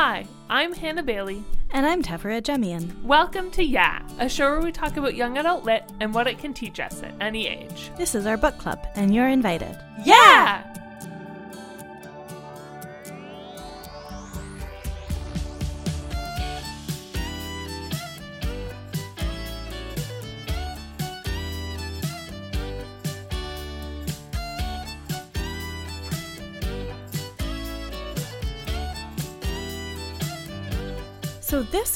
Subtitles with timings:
[0.00, 1.42] Hi, I'm Hannah Bailey.
[1.72, 3.02] And I'm Tefera Jemian.
[3.02, 6.38] Welcome to Yeah, a show where we talk about young adult lit and what it
[6.38, 7.90] can teach us at any age.
[7.98, 9.76] This is our book club, and you're invited.
[10.04, 10.67] Yeah!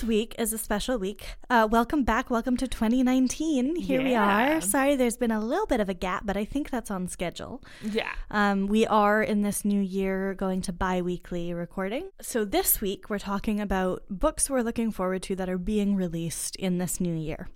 [0.02, 1.36] This week is a special week.
[1.48, 2.28] Uh, welcome back.
[2.28, 3.76] Welcome to 2019.
[3.76, 4.60] Here we are.
[4.60, 7.62] Sorry, there's been a little bit of a gap, but I think that's on schedule.
[7.82, 8.10] Yeah.
[8.30, 12.10] Um, we are in this new year going to bi weekly recording.
[12.20, 16.56] So this week we're talking about books we're looking forward to that are being released
[16.56, 17.48] in this new year.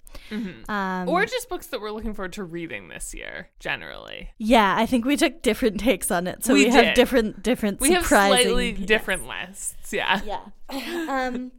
[0.69, 4.31] Um, Or just books that we're looking forward to reading this year, generally.
[4.39, 6.45] yeah, I think we took different takes on it.
[6.45, 8.87] So We we, have different, different, We have slightly Yes.
[8.87, 9.93] different lists.
[9.93, 10.21] Yeah.
[10.25, 10.45] Yeah.
[11.33, 11.51] um,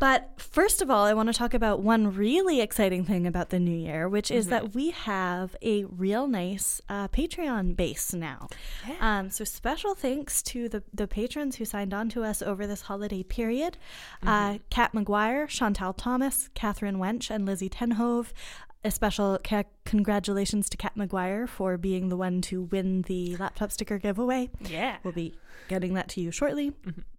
[0.00, 3.60] but first of all, I want to talk about one really exciting thing about the
[3.60, 8.48] new year, which is that we have a real nice uh, Patreon base now.
[8.98, 12.82] Um, so special thanks to the, the patrons who signed on to us over this
[12.82, 13.76] holiday period.
[14.22, 18.32] Uh, Kat McGuire, Chantal Thomas, Catherine Wench, and Lizzie Tenhove.
[18.82, 23.70] A special ca- congratulations to Kat McGuire for being the one to win the laptop
[23.72, 24.48] sticker giveaway.
[24.60, 24.96] Yeah.
[25.02, 25.34] We'll be
[25.68, 26.72] getting that to you shortly.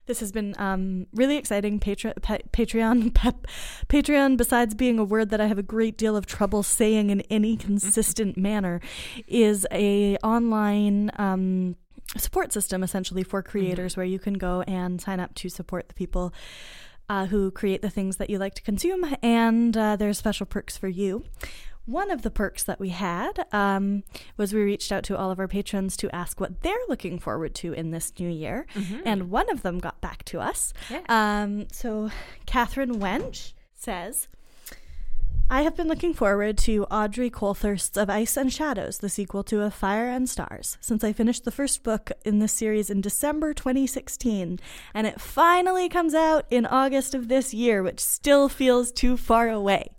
[0.08, 1.80] This has been um, really exciting.
[1.80, 3.46] Patre- pa- Patreon, pep,
[3.88, 4.38] Patreon.
[4.38, 7.56] Besides being a word that I have a great deal of trouble saying in any
[7.58, 8.82] consistent manner,
[9.28, 11.76] is a online um,
[12.18, 15.94] support system essentially for creators where you can go and sign up to support the
[15.94, 16.34] people
[17.12, 20.78] uh, who create the things that you like to consume, and uh, there's special perks
[20.78, 21.26] for you.
[21.86, 24.04] One of the perks that we had um,
[24.38, 27.54] was we reached out to all of our patrons to ask what they're looking forward
[27.56, 28.66] to in this new year,
[29.04, 30.74] and one of them got back to us.
[30.90, 31.02] Yeah.
[31.10, 32.12] Um, so,
[32.46, 34.30] Catherine Wench says,
[35.54, 39.60] I have been looking forward to Audrey Colthurst's Of Ice and Shadows, the sequel to
[39.64, 43.54] Of Fire and Stars, since I finished the first book in this series in December
[43.54, 44.62] 2016,
[44.94, 49.50] and it finally comes out in August of this year, which still feels too far
[49.50, 49.90] away.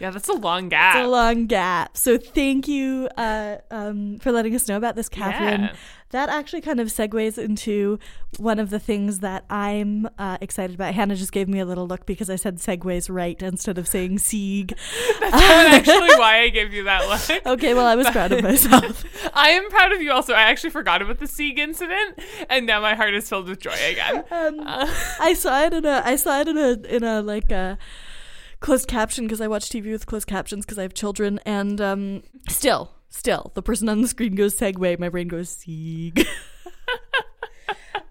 [0.00, 0.96] Yeah, that's a long gap.
[0.96, 1.98] It's a long gap.
[1.98, 5.64] So thank you uh, um, for letting us know about this, Catherine.
[5.64, 5.74] Yeah.
[6.14, 7.98] That actually kind of segues into
[8.36, 10.94] one of the things that I'm uh, excited about.
[10.94, 14.20] Hannah just gave me a little look because I said segues right instead of saying
[14.20, 14.78] sieg.
[15.20, 15.34] That's
[15.90, 17.44] actually why I gave you that look.
[17.44, 19.04] Okay, well, I was proud of myself.
[19.34, 20.34] I am proud of you also.
[20.34, 23.74] I actually forgot about the Sieg incident, and now my heart is filled with joy
[23.90, 24.22] again.
[24.30, 24.86] Um, Uh,
[25.18, 27.76] I saw it in a I saw it in a in a like a
[28.60, 32.22] closed caption because I watch TV with closed captions because I have children and um
[32.48, 36.26] still still the person on the screen goes segue my brain goes sieg.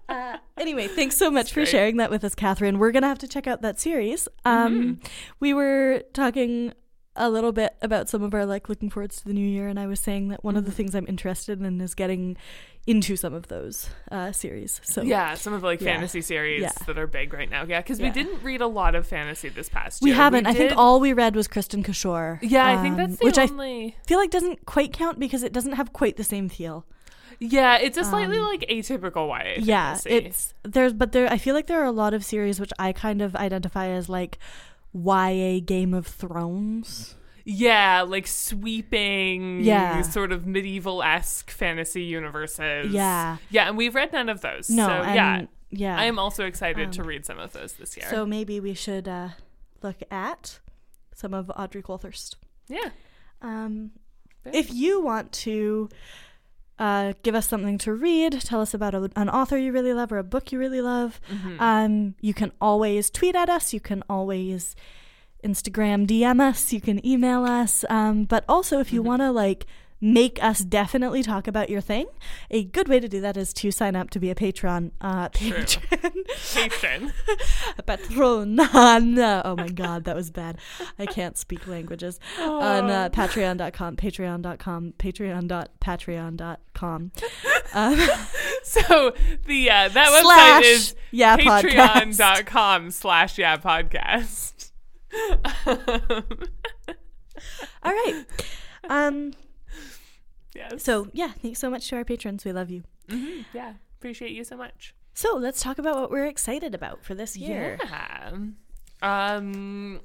[0.06, 2.78] Uh, anyway, thanks so much for sharing that with us, Catherine.
[2.78, 4.28] We're gonna have to check out that series.
[4.44, 5.00] Um,
[5.40, 6.72] we were talking
[7.16, 9.78] a little bit about some of our like looking forwards to the new year, and
[9.78, 12.36] I was saying that one of the things I'm interested in is getting
[12.86, 14.80] into some of those uh, series.
[14.84, 15.94] So yeah, some of the like Yeah.
[15.94, 16.72] fantasy series Yeah.
[16.86, 17.64] that are big right now.
[17.66, 20.06] Yeah, because we didn't read a lot of fantasy this past year.
[20.06, 20.16] We year.
[20.22, 20.46] haven't.
[20.46, 22.38] I think all we read was Kristin Cashore.
[22.42, 23.96] Yeah, I think um, that's the which I only.
[24.06, 26.84] feel like doesn't quite count because it doesn't have quite the same feel.
[27.40, 29.56] Yeah, it's a slightly like atypical YA.
[29.58, 30.10] Um, Yeah, fantasy.
[30.10, 31.26] it's there's but there.
[31.32, 34.08] I feel like there are a lot of series which I kind of identify as
[34.08, 34.38] like
[34.94, 37.16] YA Game of Thrones.
[37.44, 40.00] yeah, like sweeping, Yeah.
[40.02, 42.92] sort of medieval esque fantasy universes.
[42.92, 43.36] Yeah.
[43.50, 44.70] yeah, and we've read none of those.
[44.70, 45.98] No, so and, yeah, yeah.
[46.00, 48.06] I am also excited Um, to read some of those this year.
[48.08, 49.30] So maybe we should uh,
[49.82, 50.60] look at
[51.14, 52.36] some of Audrey Colthurst.
[52.68, 52.90] yeah,
[53.42, 53.90] Um,
[54.52, 55.88] if you want to
[56.78, 60.10] uh, give us something to read, tell us about a, an author you really love
[60.12, 61.60] or a book you really love, Mm-hmm.
[61.60, 63.72] um, you can always tweet at us.
[63.72, 64.74] You can always
[65.44, 66.72] Instagram DM us.
[66.72, 67.84] You can email us.
[67.90, 69.08] Um, but also, if you Mm-hmm.
[69.08, 69.66] want to like
[70.00, 72.06] make us definitely talk about your thing,
[72.50, 74.92] a good way to do that is to sign up to be a patron.
[75.00, 75.64] Uh, patron.
[76.54, 77.12] patron.
[77.86, 78.60] patron.
[79.44, 80.58] oh my god, that was bad.
[80.98, 82.20] I can't speak languages.
[82.38, 87.12] On uh, patreon.com, patreon.com, patreon.patreon.com.
[87.72, 87.98] Um,
[88.64, 89.12] So
[89.46, 94.72] the uh, that website Slash is yeah patreon.com slash yeah podcast.
[97.82, 98.24] All right.
[98.88, 99.34] Um,
[100.54, 100.82] yes.
[100.82, 102.44] so, yeah, thanks so much to our patrons.
[102.44, 102.84] We love you.
[103.08, 103.74] Mhm, yeah.
[103.98, 104.94] Appreciate you so much.
[105.14, 107.78] So, let's talk about what we're excited about for this year.
[107.84, 108.32] Yeah.
[109.02, 110.00] Um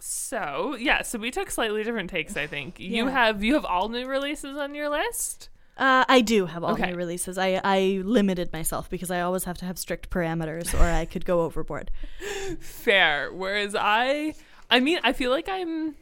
[0.00, 2.78] so yeah, so we took slightly different takes, I think.
[2.80, 3.10] You Yeah.
[3.10, 5.48] have you have all new releases on your list?
[5.76, 6.90] Uh, I do have all Okay.
[6.90, 7.36] new releases.
[7.36, 11.24] I, I limited myself because I always have to have strict parameters or I could
[11.24, 11.90] go overboard.
[12.60, 13.32] Fair.
[13.32, 14.34] Whereas I,
[14.70, 15.96] I mean, I feel like I'm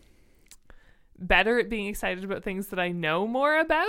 [1.26, 3.88] better at being excited about things that I know more about.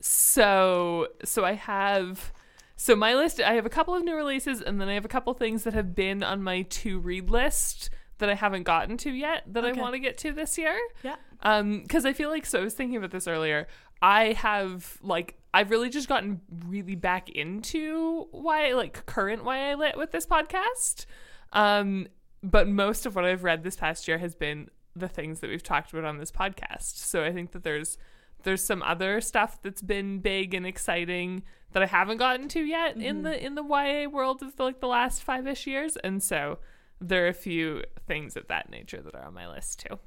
[0.00, 2.32] So, so I have,
[2.76, 5.08] so my list, I have a couple of new releases and then I have a
[5.08, 9.10] couple things that have been on my to read list that I haven't gotten to
[9.10, 9.78] yet that Okay.
[9.78, 10.78] I want to get to this year.
[11.02, 11.16] Yeah.
[11.40, 13.66] Um, because I feel like so I was thinking about this earlier.
[14.00, 19.74] I have like I've really just gotten really back into why like current why I
[19.74, 21.06] lit with this podcast.
[21.52, 22.08] Um,
[22.42, 25.62] but most of what I've read this past year has been the things that we've
[25.62, 26.96] talked about on this podcast.
[26.96, 27.98] So I think that there's
[28.42, 31.42] there's some other stuff that's been big and exciting
[31.72, 33.22] that I haven't gotten to yet in mm-hmm.
[33.24, 36.58] the in the YA world of like the last five ish years, and so
[37.00, 39.98] there are a few things of that nature that are on my list too.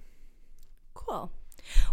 [0.93, 1.31] Cool.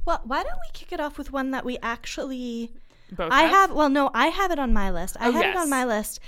[0.04, 2.72] Well, why don't we kick it off with one that we actually
[3.10, 5.16] Both I have well no, I have it on my list.
[5.18, 6.20] I Oh, had it on my list.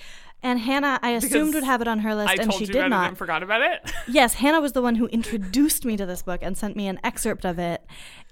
[0.44, 2.88] And Hannah, I assumed Because would have it on her list, I and she did
[2.90, 3.08] not.
[3.08, 3.90] and forgot about it.
[4.06, 7.00] Yes, Hannah was the one who introduced me to this book and sent me an
[7.02, 7.82] excerpt of it,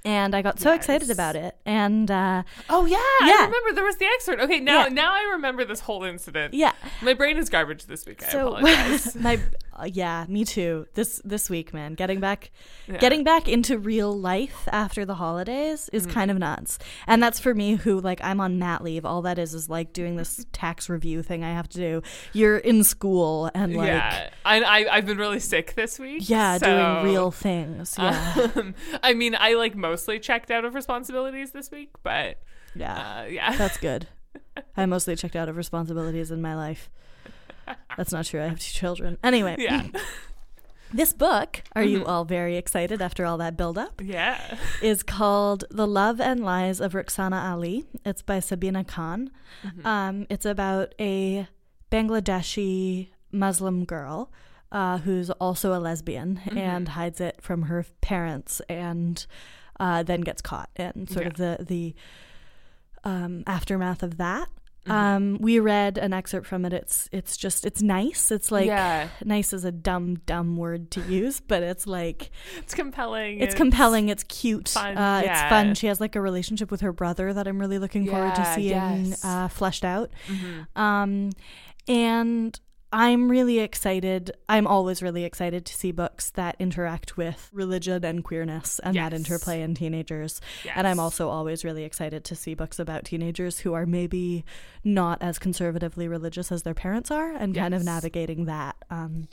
[0.04, 1.56] and I got so excited about it.
[1.64, 2.96] And uh, Oh yeah,
[3.26, 3.34] Yeah.
[3.40, 4.40] I remember there was the excerpt.
[4.42, 4.88] Okay, now Yeah.
[4.88, 6.54] now I remember this whole incident.
[6.54, 6.72] yeah,
[7.02, 8.22] My brain is garbage this week.
[8.24, 9.14] I so apologize.
[9.16, 9.38] my
[9.74, 10.86] uh, yeah, me too.
[10.94, 12.50] This this week, man, getting back
[12.86, 12.98] Yeah.
[12.98, 16.12] getting back into real life after the holidays is Mm.
[16.12, 16.78] kind of nuts.
[17.06, 19.04] And that's for me who like I'm on mat leave.
[19.06, 22.02] All that is is like doing this tax review thing I have to do.
[22.32, 26.28] You're in school and like yeah, I, I I've been really sick this week.
[26.28, 27.94] yeah, so, doing real things.
[27.98, 28.48] Yeah.
[28.56, 32.40] Um, I mean, I like mostly checked out of responsibilities this week, but
[32.74, 33.20] yeah.
[33.20, 34.06] uh, yeah, That's good.
[34.76, 36.88] I mostly checked out of responsibilities in my life.
[37.96, 38.40] That's not true.
[38.40, 39.18] I have two children.
[39.22, 39.86] Anyway, yeah,
[40.92, 41.92] this book, are Mm-hmm.
[41.92, 44.00] you all very excited after all that build up?
[44.02, 44.56] yeah.
[44.80, 47.84] Is called The Love and Lies of Rukhsana Ali.
[48.06, 49.30] It's by Sabina Khan.
[49.66, 49.86] Mm-hmm.
[49.86, 51.46] Um, it's about a
[51.90, 54.32] Bangladeshi Muslim girl
[54.70, 56.56] uh, who's also a lesbian Mm-hmm.
[56.58, 59.26] and hides it from her parents and
[59.82, 61.94] uh, then gets caught and sort of the the
[63.02, 64.48] um, aftermath of that.
[64.86, 64.92] Mm-hmm.
[64.92, 66.72] Um, we read an excerpt from it.
[66.72, 68.30] It's it's just it's nice.
[68.30, 72.74] It's like yeah, nice is a dumb dumb word to use, but it's like it's
[72.74, 73.40] compelling.
[73.40, 74.08] it's compelling.
[74.08, 74.68] It's cute.
[74.68, 75.74] fun, uh, It's fun.
[75.74, 79.06] She has like a relationship with her brother that I'm really looking forward to seeing
[79.06, 79.24] yes.
[79.24, 80.10] uh, fleshed out.
[80.28, 80.80] Mhm.
[80.80, 81.30] Um,
[81.88, 82.60] and
[82.92, 84.32] I'm really excited.
[84.48, 89.14] I'm always really excited to see books that interact with religion and queerness and that
[89.14, 90.40] interplay in teenagers.
[90.76, 94.44] And I'm also always really excited to see books about teenagers who are maybe
[94.84, 98.76] not as conservatively religious as their parents are and kind of navigating that.
[98.90, 99.28] Um,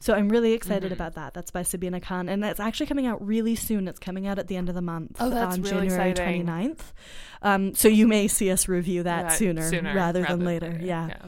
[0.00, 0.92] so I'm really excited Mm-hmm.
[0.94, 1.34] about that.
[1.34, 2.28] That's by Sabina Khan.
[2.28, 3.86] And that's actually coming out really soon.
[3.86, 6.46] It's coming out at the end of the month Oh, that's on really January exciting.
[6.46, 6.80] 29th.
[7.42, 10.76] Um, so you may see us review that That sooner, rather, than later.
[10.82, 11.08] Yeah.
[11.08, 11.26] yeah.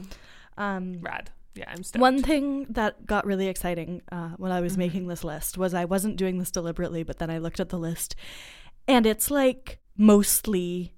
[0.57, 1.29] Um, Rad.
[1.55, 2.01] Yeah, I'm stoked.
[2.01, 4.63] one thing that got really exciting uh, when I Mm-hmm.
[4.63, 7.69] was making this list was I wasn't doing this deliberately, but then I looked at
[7.69, 8.15] the list,
[8.87, 10.93] and it's like mostly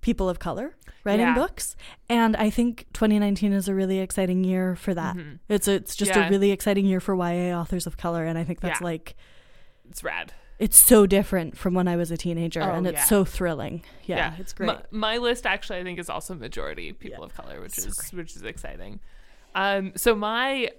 [0.00, 1.34] people of color writing Yeah.
[1.34, 1.74] books,
[2.08, 5.16] and I think 2019 is a really exciting year for that.
[5.16, 5.40] Mhm.
[5.48, 6.26] It's it's just Yeah.
[6.26, 8.84] a really exciting year for YA authors of color, and I think that's Yeah.
[8.86, 9.16] like
[9.88, 10.32] It's rad.
[10.60, 13.82] it's so different from when I was a teenager, Oh, and it's so thrilling.
[14.04, 14.66] Yeah, it's great.
[14.68, 17.94] My, my list actually, I think, is also majority people of color, which So is
[17.98, 18.14] great.
[18.14, 19.00] which is exciting.
[19.56, 20.70] Um, so my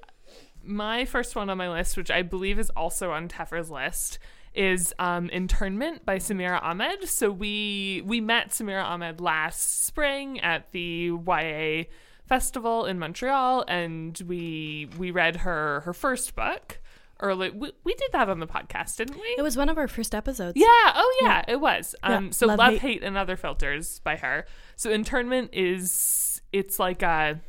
[0.63, 4.19] my first one on my list, which I believe is also on Teffer's list,
[4.53, 7.09] is um, Internment by Samira Ahmed.
[7.09, 11.83] So we we met Samira Ahmed last spring at the YA
[12.25, 16.79] festival in Montreal, and we we read her her first book.
[17.19, 19.27] Early, we, we did that on the podcast, didn't we?
[19.39, 20.53] it was one of our first episodes.
[20.55, 20.67] Yeah.
[20.67, 21.43] Oh, yeah.
[21.47, 21.95] It was.
[22.03, 22.25] Um.
[22.25, 23.03] Yeah, So Love, love, Hate- hate.
[23.03, 24.45] and other filters by her.
[24.75, 27.41] So internment is it's like a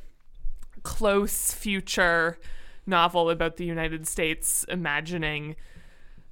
[0.96, 2.38] close future
[2.86, 5.54] novel about the United States imagining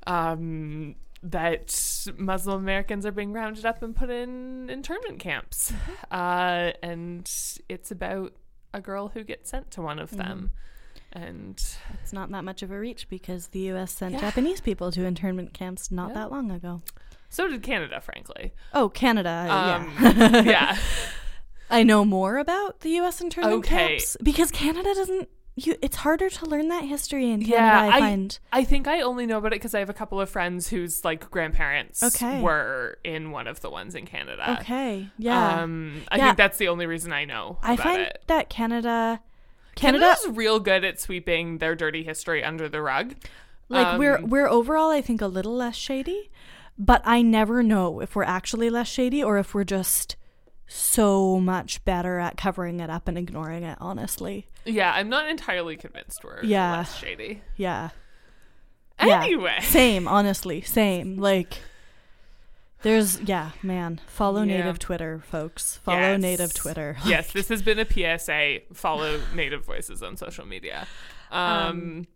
[0.07, 5.73] um that Muslim Americans are being rounded up and put in internment camps.
[6.11, 7.29] Uh, and
[7.69, 8.33] it's about
[8.73, 10.53] a girl who gets sent to one of them.
[11.13, 11.57] And
[12.03, 13.93] It's not that much of a reach because the U.S.
[13.93, 14.21] sent Yeah.
[14.21, 16.15] Japanese people to internment camps not Yeah.
[16.15, 16.83] that long ago.
[17.29, 18.53] so did Canada, frankly.
[18.73, 19.47] Oh, Canada.
[19.51, 20.43] Um, yeah.
[20.43, 20.77] yeah.
[21.71, 23.21] I know more about the U.S.
[23.21, 23.89] internment Okay.
[23.89, 25.29] camps because Canada doesn't.
[25.59, 27.57] You, it's harder to learn that history in Canada.
[27.57, 28.39] Yeah, I, I- find.
[28.53, 31.03] I think I only know about it because I have a couple of friends whose
[31.03, 32.43] like grandparents Okay.
[32.43, 34.59] were in one of the ones in Canada.
[34.61, 35.09] Okay.
[35.19, 35.63] Yeah.
[35.63, 36.25] Um, I Yeah.
[36.27, 38.23] think that's the only reason I know I find it.
[38.27, 39.21] that Canada.
[39.77, 43.15] Canada, Canada's real good at sweeping their dirty history under the rug.
[43.71, 46.31] like we're um, we're overall, I think, a little less shady,
[46.79, 50.17] but I never know if we're actually less shady or if we're just
[50.67, 54.47] so much better at covering it up and ignoring it, honestly.
[54.65, 56.73] Yeah, I'm not entirely convinced we're Yeah.
[56.79, 57.43] less shady.
[57.57, 57.91] Yeah.
[59.03, 59.23] Yeah.
[59.23, 59.59] Anyway.
[59.63, 60.63] Same, honestly.
[60.63, 61.17] Same.
[61.19, 61.59] Like
[62.83, 64.01] there's yeah, man.
[64.07, 64.57] Follow Yeah.
[64.59, 65.77] native Twitter, folks.
[65.85, 66.21] Follow Yes.
[66.21, 66.97] native Twitter.
[67.05, 68.61] yes, this has been a PSA.
[68.73, 70.87] Follow Native Voices on social media.
[71.31, 72.07] Um,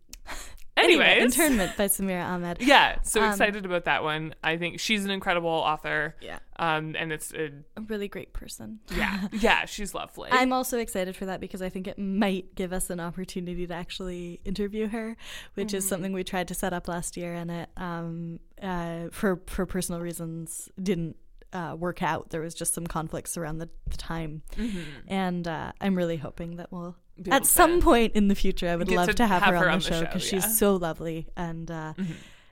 [0.83, 2.57] Anyway, anyways, Internment by Samira Ahmed.
[2.61, 4.35] yeah, so Um, excited about that one.
[4.43, 6.15] I think she's an incredible author.
[6.21, 6.39] Yeah.
[6.57, 8.79] Um, and it's a, A really great person.
[8.95, 10.29] yeah, yeah, she's lovely.
[10.31, 13.73] I'm also excited for that because I think it might give us an opportunity to
[13.73, 15.17] actually interview her,
[15.55, 19.41] which is something we tried to set up last year, and it, um, uh, for
[19.47, 21.15] for personal reasons, didn't
[21.53, 22.29] uh, work out.
[22.29, 24.43] There was just some conflicts around the, the time,
[25.07, 26.95] and uh, I'm really hoping that we'll.
[27.29, 29.79] At some point in the future, I would love to have, have her, her on
[29.79, 30.39] the show because yeah.
[30.41, 31.93] she's so lovely and uh,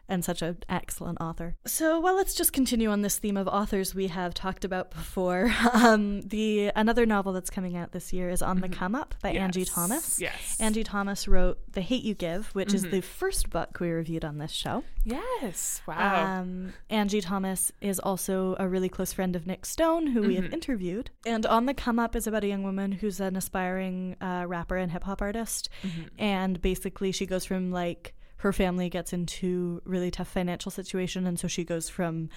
[0.10, 1.56] and such an excellent author.
[1.66, 5.54] So, well, let's just continue on this theme of authors we have talked about before.
[5.74, 9.30] Um, the another novel that's coming out this year is On the Come Up by
[9.32, 9.74] Angie Mm-hmm.
[9.82, 10.20] Thomas.
[10.20, 10.58] Yes.
[10.60, 12.92] Angie Thomas wrote The Hate You Give, which is Mhm.
[12.92, 14.84] the first book we reviewed on this show.
[15.06, 15.82] Yes.
[15.88, 16.39] Wow.
[16.42, 20.46] Um, Angie Thomas is also a really close friend of Nic Stone, who we have
[20.46, 20.54] Mhm.
[20.54, 21.12] interviewed.
[21.25, 24.75] And On the Come Up is about a young woman who's an aspiring uh, rapper
[24.78, 25.70] and hip hop artist.
[25.84, 26.01] Mm-hmm.
[26.18, 31.39] And basically, she goes from like her family gets into really tough financial situation, and
[31.39, 32.29] so she goes from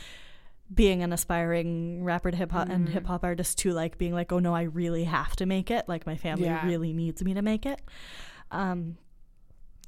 [0.73, 2.92] being an aspiring rapper to hip hop and Mm.
[2.92, 5.88] hip hop artist to like being like, oh no, I really have to make it.
[5.88, 6.64] Like my family Yeah.
[6.66, 7.80] really needs me to make it.
[8.50, 8.97] Um,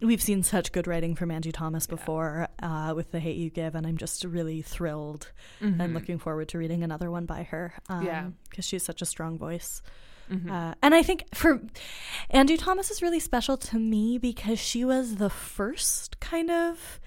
[0.03, 3.75] we've seen such good writing from Angie Thomas before uh, with The Hate You Give,
[3.75, 5.95] and I'm just really thrilled and Mhm.
[5.95, 7.75] looking forward to reading another one by her.
[7.89, 8.31] Um, Yeah.
[8.51, 9.81] because she's such a strong voice.
[10.31, 10.51] Mhm.
[10.51, 11.63] Uh, and I think for
[12.31, 17.01] Andrew Thomas is really special to me because she was the first kind of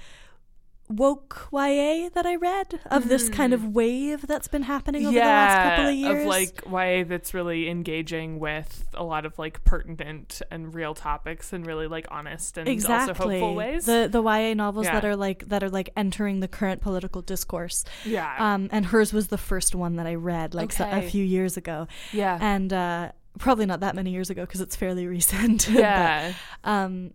[0.90, 5.20] woke YA that I read of this kind of wave that's been happening over the
[5.20, 6.22] last couple of years.
[6.22, 11.52] Of like YA that's really engaging with a lot of like pertinent and real topics
[11.52, 13.86] and really like honest and exactly also hopeful ways.
[13.86, 14.94] the the YA novels Yeah.
[14.94, 17.84] that are like that are like entering the current political discourse.
[18.06, 18.36] yeah.
[18.40, 21.58] Um, and hers was the first one that I read like so- a few years
[21.58, 22.38] ago, yeah.
[22.42, 25.66] and uh, probably not that many years ago because it's fairly recent.
[25.68, 26.34] but, yeah.
[26.64, 27.12] um,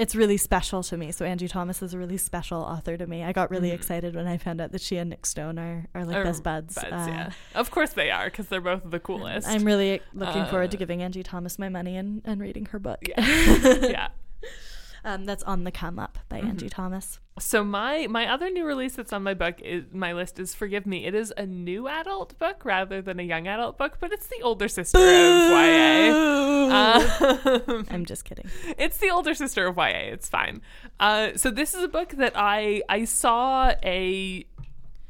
[0.00, 1.12] it's really special to me.
[1.12, 3.22] So Angie Thomas is a really special author to me.
[3.22, 3.74] I got really Mhm.
[3.74, 6.74] excited when I found out that she and Nic Stone are, are like best buds.
[6.74, 7.30] Buds, Uh, yeah.
[7.54, 9.46] Of course they are because they're both the coolest.
[9.46, 12.78] I'm really looking forward to Uh, giving Angie Thomas my money and, and reading her
[12.78, 13.00] book.
[13.08, 13.20] yeah.
[13.82, 14.08] yeah.
[15.04, 16.48] Um, that's on the come up by Mm-hmm.
[16.48, 17.20] Angie Thomas.
[17.38, 20.86] So my my other new release that's on my book is my list is Forgive
[20.86, 21.06] Me.
[21.06, 24.40] It is a new adult book rather than a young adult book, but it's the
[24.42, 26.30] older sister of YA.
[26.70, 28.46] Um, I'm just kidding.
[28.78, 30.12] it's the older sister of YA.
[30.12, 30.60] It's fine.
[30.98, 34.44] Uh, so this is a book that I I saw a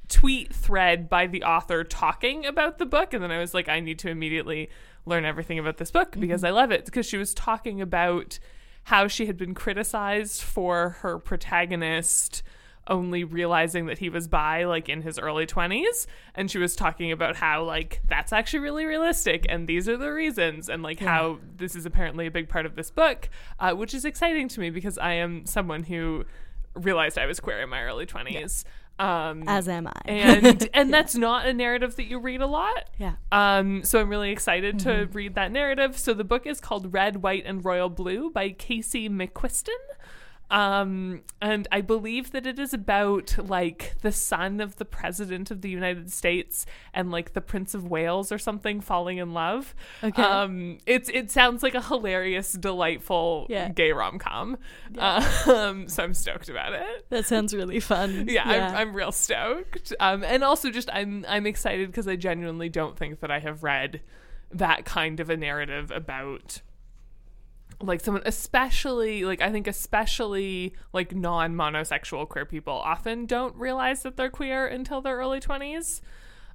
[0.08, 3.80] tweet thread by the author talking about the book, and then I was like, I
[3.80, 4.68] need to immediately
[5.06, 6.84] learn everything about this book because I love it.
[6.84, 8.38] Because she was talking about
[8.84, 12.42] how she had been criticized for her protagonist
[12.86, 17.12] only realizing that he was bi like in his early 20s and she was talking
[17.12, 21.38] about how like that's actually really realistic and these are the reasons and like how
[21.56, 23.28] this is apparently a big part of this book
[23.60, 26.24] uh, which is exciting to me because i am someone who
[26.74, 28.64] realized i was queer in my early 20s
[29.00, 29.92] um, As am I.
[30.06, 33.14] and and that's not a narrative that you read a lot yeah.
[33.32, 35.12] um, so I'm really excited to Mm-hmm.
[35.12, 35.96] read that narrative.
[35.98, 39.70] So the book is called Red, White, and Royal Blue by Casey McQuiston.
[40.50, 45.60] Um, and I believe that it is about like the son of the president of
[45.62, 49.74] the United States and like the Prince of Wales or something falling in love.
[50.02, 50.20] Okay.
[50.22, 53.68] Um, it's it sounds like a hilarious, delightful Yeah.
[53.68, 54.58] gay rom com.
[54.92, 55.24] Yeah.
[55.46, 58.26] Um, so I'm stoked about it That sounds really fun.
[58.28, 59.92] yeah, I'm, I'm real stoked.
[60.00, 63.62] Um, and also just I'm I'm excited because I genuinely don't think that I have
[63.62, 64.00] read
[64.52, 66.60] that kind of a narrative about
[67.82, 74.16] like someone especially like I think especially like non-monosexual queer people often don't realize that
[74.16, 76.00] they're queer until their early 20s.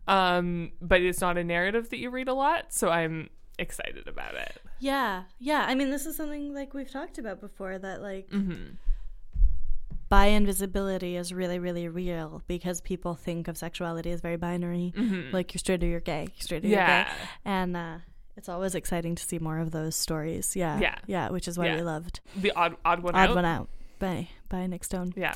[0.07, 4.35] Um, but it's not a narrative that you read a lot, so I'm excited about
[4.35, 4.61] it.
[4.79, 5.65] Yeah, yeah.
[5.67, 8.73] I mean, this is something like we've talked about before that like Mm-hmm.
[10.09, 14.93] bi invisibility is really, really real because people think of sexuality as very binary.
[15.31, 16.87] Like you're straight or you're gay, you're straight or you're Mm-hmm.
[16.89, 17.03] Yeah.
[17.05, 17.97] gay, and uh,
[18.37, 20.55] it's always exciting to see more of those stories.
[20.55, 20.95] Yeah, Yeah.
[21.07, 21.29] yeah.
[21.29, 21.75] Which is why Yeah.
[21.75, 23.35] we loved The odd odd one Odd out.
[23.35, 25.13] One Out by by Nic Stone.
[25.15, 25.33] Yeah.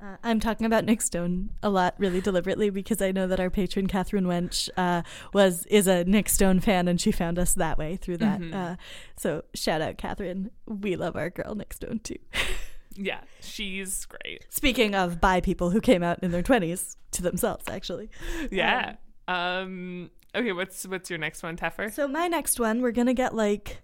[0.00, 3.50] Uh, I'm talking about Nic Stone a lot, really deliberately, because I know that our
[3.50, 7.78] patron Catherine Wench uh, was is a Nic Stone fan, and she found us that
[7.78, 8.40] way through that.
[8.40, 8.52] Mhm.
[8.52, 8.76] Uh,
[9.16, 10.50] so shout out, Catherine.
[10.66, 12.16] We love our girl Nic Stone too.
[12.94, 14.44] Yeah, she's great.
[14.50, 18.10] Speaking of by people who came out in their twenties to themselves, actually.
[18.50, 18.88] Yeah.
[18.90, 18.96] Um.
[19.28, 20.52] Okay.
[20.52, 21.92] What's what's your next one, Teffer?
[21.92, 23.82] So my next one, we're gonna get like,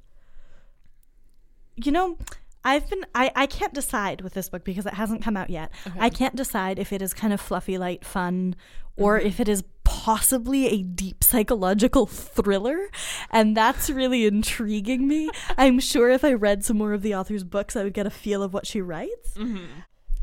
[1.77, 2.17] you know,
[2.65, 5.71] I've been I I can't decide with this book because it hasn't come out yet.
[5.87, 5.99] Okay.
[6.01, 8.57] I can't decide if it is kind of fluffy, light, fun,
[8.97, 9.25] or Mhm.
[9.27, 12.89] if it is possibly a deep psychological thriller,
[13.31, 15.31] and that's really intriguing me.
[15.59, 18.11] I'm sure if I read some more of the author's books, I would get a
[18.11, 19.35] feel of what she writes.
[19.37, 19.67] hmm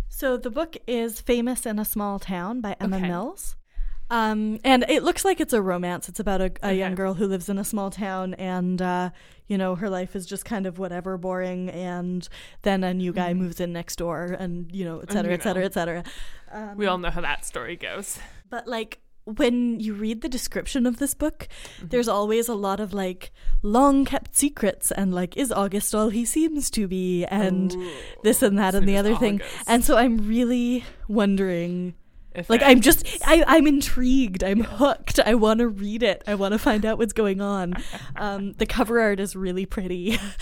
[0.09, 3.07] So the book is Famous in a Small Town by Emma Okay.
[3.07, 3.55] Mills.
[4.09, 6.07] Um, and it looks like it's a romance.
[6.09, 9.09] It's about a, a young girl who lives in a small town and, uh,
[9.47, 11.69] you know, her life is just kind of whatever, boring.
[11.71, 12.27] And
[12.61, 13.37] then a new guy Mhm.
[13.37, 16.03] moves in next door and, you know, et cetera, et cetera, et cetera.
[16.51, 18.19] Um, We all know how that story goes.
[18.49, 21.47] but like when you read the description of this book,
[21.77, 21.87] Mm-hmm.
[21.87, 23.31] there's always a lot of like
[23.63, 27.25] long kept secrets and like, is August all he seems to be?
[27.25, 27.91] And Ooh.
[28.23, 29.41] this and that and the other thing.
[29.65, 31.95] And so I'm really wondering
[32.35, 34.43] If like I'm just I, I'm intrigued.
[34.43, 35.19] I'm hooked.
[35.19, 36.23] I want to read it.
[36.27, 37.75] I want to find out what's going on.
[38.17, 40.17] Um, the cover art is really pretty.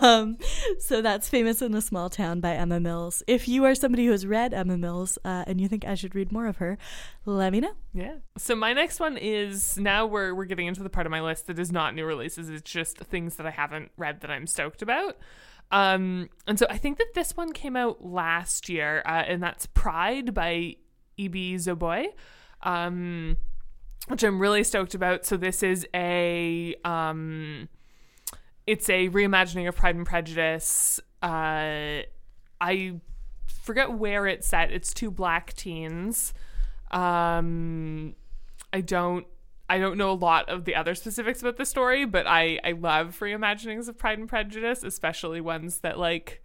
[0.00, 0.38] um,
[0.78, 3.22] so that's famous in a small town by Emma Mills.
[3.26, 6.14] If you are somebody who has read Emma Mills uh, and you think I should
[6.14, 6.78] read more of her,
[7.24, 7.72] let me know.
[7.92, 8.16] Yeah.
[8.38, 11.48] So my next one is now we're we're getting into the part of my list
[11.48, 12.48] that is not new releases.
[12.48, 15.16] It's just things that I haven't read that I'm stoked about.
[15.70, 19.66] Um, and so I think that this one came out last year, uh, and that's
[19.66, 20.76] Pride by
[21.24, 22.06] Ibi Zoboi,
[22.62, 23.36] um,
[24.08, 25.24] which I'm really stoked about.
[25.26, 27.68] So this is a um,
[28.66, 31.00] it's a reimagining of Pride and Prejudice.
[31.22, 32.02] Uh,
[32.60, 33.00] I
[33.62, 34.70] forget where it's set.
[34.72, 36.32] It's two black teens.
[36.90, 38.14] Um,
[38.72, 39.26] I don't.
[39.68, 42.72] I don't know a lot of the other specifics about the story, but I I
[42.72, 46.42] love reimaginings of Pride and Prejudice, especially ones that like,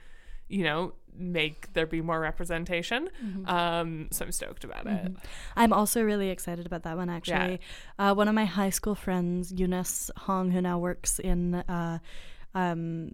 [0.48, 3.10] you know, make there be more representation.
[3.45, 5.12] Um, so I'm stoked about it.
[5.55, 7.60] I'm also really excited about that one actually.
[8.00, 12.00] Uh, one of my high school friends, Eunice Hong, who now works in uh,
[12.53, 13.12] um,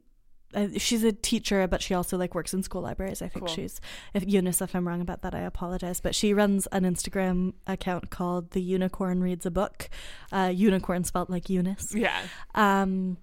[0.53, 3.22] uh, she's a teacher, but she also like works in school libraries.
[3.22, 3.55] I think Cool.
[3.55, 3.79] she's.
[4.13, 6.01] If Eunice, if I'm wrong about that, I apologize.
[6.01, 9.90] But she runs an Instagram account called "The Unicorn Reads a Book."
[10.31, 11.94] Uh, unicorn spelled like Eunice.
[11.96, 12.22] Yeah.
[12.55, 13.18] Um,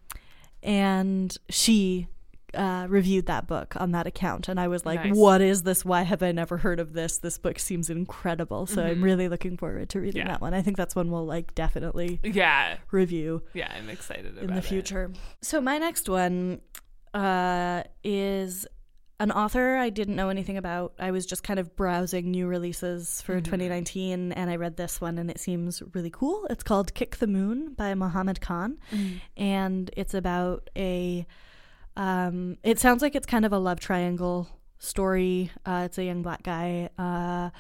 [0.62, 2.09] and she
[2.55, 5.15] uh, reviewed that book on that account, and I was like, Nice.
[5.17, 5.85] "What is this?
[5.85, 7.19] Why have I never heard of this?
[7.19, 9.03] This book seems incredible." So I'm Mhm.
[9.03, 10.29] really looking forward to reading Yeah.
[10.29, 10.55] that one.
[10.55, 12.79] I think that's one we'll like definitely Yeah.
[12.91, 13.71] review Yeah.
[13.77, 14.65] I'm excited about in the it.
[14.65, 15.13] future.
[15.43, 16.61] So my next one
[17.15, 18.67] uh, is
[19.21, 20.93] an author I didn't know anything about.
[20.99, 23.45] I was just kind of browsing new releases for Mhm.
[23.45, 26.47] 2019, and I read this one, and it seems really cool.
[26.51, 29.21] It's called "Kick the Moon" by Muhammad Khan, Mm.
[29.37, 31.27] and it's about a.
[31.99, 35.51] Um, it sounds like it's kind of a love triangle story.
[35.67, 37.51] Uh, it's a young black guy, uh,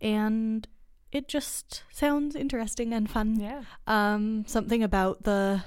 [0.00, 0.66] and
[1.12, 3.38] it just sounds interesting and fun.
[3.38, 3.62] Yeah.
[3.86, 5.62] Um, something about the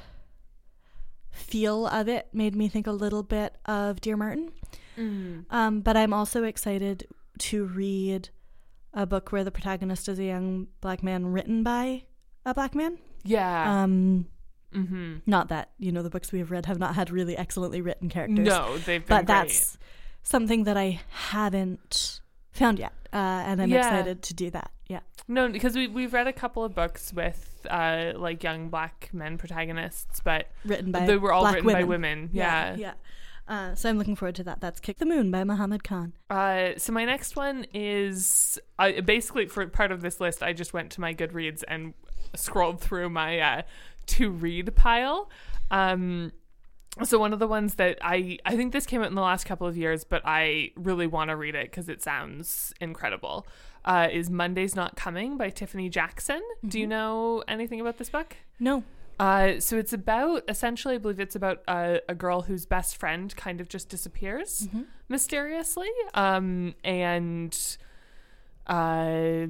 [1.30, 4.52] feel of it made me think a little bit of Dear Martin.
[4.98, 5.46] Mm.
[5.52, 8.30] Um, but I'm also excited to read
[8.94, 12.04] a book where the protagonist is a young black man written by
[12.46, 12.98] a black man.
[13.24, 13.84] Yeah.
[13.84, 14.26] Um,
[14.74, 15.18] mm-hmm.
[15.26, 18.10] not that you know the books we have read have not had really excellently written
[18.10, 18.46] characters.
[18.46, 19.28] No, they've been but great.
[19.28, 19.78] that's
[20.24, 23.88] something that I haven't found yet, uh, and I'm Yeah.
[23.88, 24.72] excited to do that.
[24.88, 25.02] Yeah.
[25.28, 29.38] No, because we we've read a couple of books with uh like young black men
[29.38, 31.82] protagonists, but written by they were all written women.
[31.82, 32.30] by women.
[32.32, 32.76] Yeah.
[32.76, 32.94] yeah.
[33.48, 34.60] Uh, so I'm looking forward to that.
[34.60, 36.14] That's "Kick the Moon" by Muhammad Khan.
[36.30, 40.44] Uh, so my next one is I basically for part of this list.
[40.44, 41.94] I just went to my Goodreads and
[42.36, 43.62] scrolled through my uh,
[44.08, 45.30] to read pile.
[45.72, 46.32] Um,
[47.04, 49.46] so one of the ones that I I think this came out in the last
[49.46, 53.46] couple of years, but I really want to read it because it sounds incredible.
[53.86, 56.42] Uh, is Monday's Not Coming by Tiffany Jackson.
[56.68, 56.90] Do you Mm-hmm.
[56.90, 58.36] know anything about this book?
[58.60, 58.84] No.
[59.20, 63.36] Uh, so it's about essentially, I believe it's about a, a girl whose best friend
[63.36, 64.82] kind of just disappears Mm-hmm.
[65.08, 67.58] mysteriously, um, and
[68.68, 69.48] uh,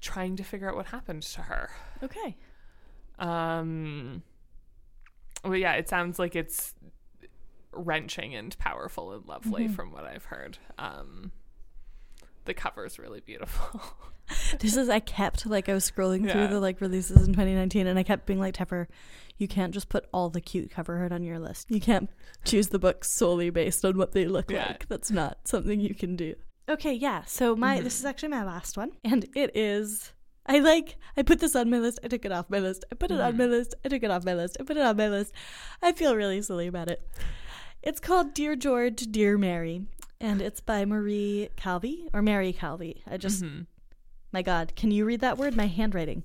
[0.00, 1.70] trying to figure out what happened to her.
[2.02, 2.36] Okay.
[3.18, 4.22] Um,
[5.42, 6.74] but yeah, it sounds like it's
[7.72, 9.74] wrenching and powerful and lovely Mhm.
[9.74, 10.58] from what I've heard.
[10.78, 11.32] Um,
[12.44, 13.80] the cover is really beautiful.
[14.60, 16.32] This is I kept like I was scrolling Yeah.
[16.32, 18.86] through the like releases in 2019, and I kept being like, Teffer,
[19.36, 21.70] you can't just put all the cute cover art on your list.
[21.70, 22.08] You can't
[22.44, 24.68] choose the books solely based on what they look Yeah.
[24.68, 24.88] like.
[24.88, 26.34] That's not something you can do.
[26.68, 27.24] Okay, yeah.
[27.24, 27.82] So my Mhm.
[27.82, 30.12] this is actually my last one, and it is.
[30.46, 32.00] I like I put this on my list.
[32.02, 32.84] I took it off my list.
[32.90, 33.74] I put it on my list.
[33.84, 34.56] I took it off my list.
[34.58, 35.32] I put it on my list.
[35.80, 37.06] I feel really silly about it.
[37.82, 39.86] It's called Dear George, Dear Mary,
[40.20, 43.02] and it's by Marie Calvi or Mary Calvi.
[43.10, 43.66] I just Mhm.
[44.32, 45.56] my God, can you read that word?
[45.56, 46.24] My handwriting.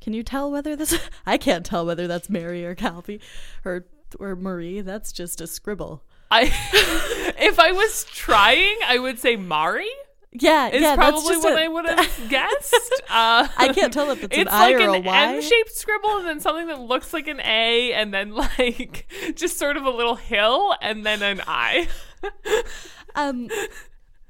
[0.00, 0.98] Can you tell whether this?
[1.26, 3.20] I can't tell whether that's Mary or Calvi,
[3.64, 3.86] or
[4.20, 4.80] or Marie.
[4.82, 6.02] That's just a scribble.
[6.30, 6.42] I
[7.38, 9.88] if I was trying, I would say Mari.
[10.34, 10.94] Yeah, Is yeah.
[10.94, 13.02] probably what a- I would have guessed.
[13.10, 15.22] Uh, I can't tell if it's, an It's I like or a an Y.
[15.34, 19.76] M-shaped scribble, and then something that looks like an A, and then like just sort
[19.76, 21.88] of a little hill, and then an I.
[23.14, 23.50] Um.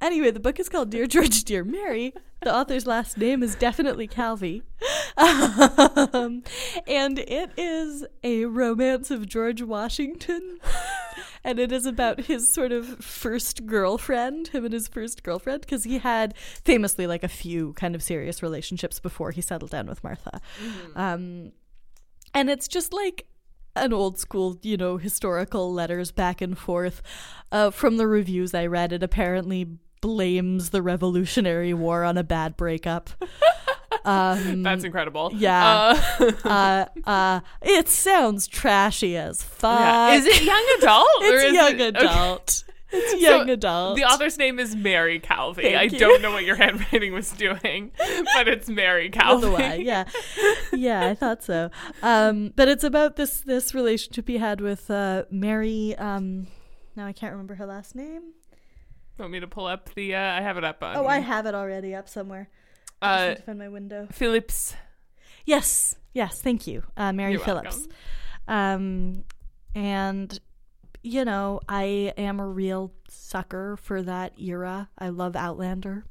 [0.01, 2.13] Anyway, the book is called Dear George, Dear Mary.
[2.43, 4.65] The author's last name is definitely Calvi.
[5.17, 6.43] Um,
[6.89, 10.59] and it is a romance of George Washington.
[11.45, 15.85] And it is about his sort of first girlfriend, him and his first girlfriend, because
[15.85, 20.03] he had famously like a few kind of serious relationships before he settled down with
[20.05, 20.41] Martha.
[20.95, 21.53] Um,
[22.35, 23.27] and it's just like
[23.75, 27.03] an old school, you know, historical letters back and forth.
[27.51, 32.57] Uh, from the reviews I read, it apparently blames the Revolutionary War on a bad
[32.57, 33.11] breakup.
[34.05, 35.31] Um, That's incredible.
[35.35, 36.01] yeah.
[36.19, 39.79] Uh, uh, uh, it sounds trashy as fuck.
[39.81, 40.13] yeah.
[40.15, 41.09] Is it young adult?
[41.23, 42.65] or It's is young it- adult.
[42.95, 43.97] It's So, young adult.
[43.97, 45.63] The author's name is Mary Calvi.
[45.63, 45.99] Thank I you.
[45.99, 47.91] don't know what your handwriting was doing,
[48.35, 49.47] but it's Mary Calvi.
[49.49, 50.05] With a Y, yeah,
[50.75, 51.71] yeah, I thought so.
[52.03, 55.97] Um, but it's about this this relationship he had with uh, Mary.
[55.97, 56.49] Um,
[56.95, 58.35] now I can't remember her last name.
[59.19, 60.15] Want me to pull up the?
[60.15, 60.95] Uh, I have it up on.
[60.99, 62.51] Oh, I have it already up somewhere.
[63.03, 64.07] I Uh, find my window.
[64.13, 64.75] Philipse.
[65.45, 67.89] Yes, yes, thank you, uh, Mary You're Philipse.
[68.49, 69.25] Um,
[69.75, 70.39] and
[71.05, 74.89] you know, I am a real sucker for that era.
[74.97, 76.05] I love Outlander.